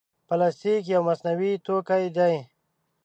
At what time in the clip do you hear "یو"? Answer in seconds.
0.93-1.01